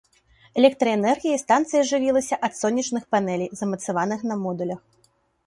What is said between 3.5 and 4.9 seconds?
замацаваных на модулях.